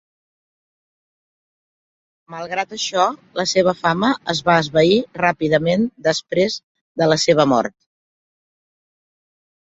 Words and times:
Malgrat 2.35 2.71
això, 2.77 3.03
la 3.39 3.45
seva 3.51 3.73
fama 3.81 4.09
es 4.33 4.41
va 4.47 4.55
esvair 4.61 4.97
ràpidament 5.21 5.85
després 6.07 6.55
de 7.03 7.07
la 7.11 7.19
seva 7.25 7.45
mort. 7.53 7.75